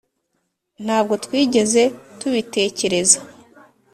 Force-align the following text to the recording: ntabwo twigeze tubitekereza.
ntabwo 0.85 1.13
twigeze 1.25 1.83
tubitekereza. 2.19 3.19